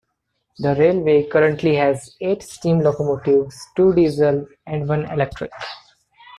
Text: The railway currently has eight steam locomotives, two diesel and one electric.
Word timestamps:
The 0.57 0.73
railway 0.73 1.25
currently 1.29 1.75
has 1.75 2.15
eight 2.21 2.41
steam 2.41 2.79
locomotives, 2.79 3.63
two 3.75 3.93
diesel 3.93 4.47
and 4.65 4.89
one 4.89 5.05
electric. 5.05 5.51